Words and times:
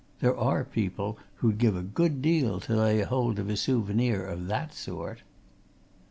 There 0.19 0.35
are 0.35 0.63
people 0.63 1.19
who'd 1.35 1.59
give 1.59 1.75
a 1.75 1.83
good 1.83 2.23
deal 2.23 2.59
to 2.61 2.75
lay 2.75 3.01
hold 3.01 3.37
of 3.37 3.49
a 3.51 3.55
souvenir 3.55 4.25
of 4.25 4.47
that 4.47 4.73
sort." 4.73 5.19